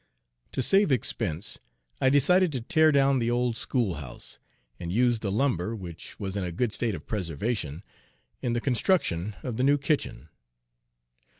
[0.53, 1.59] To save expense,
[2.01, 4.39] I decided to tear down the old schoolhouse,
[4.79, 7.83] and use the lumber, which was in a good state of preservation,
[8.41, 10.29] in the construction of the new kitchen.